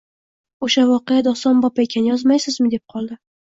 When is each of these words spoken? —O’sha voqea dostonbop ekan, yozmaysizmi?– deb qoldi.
—O’sha 0.67 0.85
voqea 0.93 1.21
dostonbop 1.29 1.85
ekan, 1.87 2.11
yozmaysizmi?– 2.13 2.69
deb 2.77 2.87
qoldi. 2.97 3.25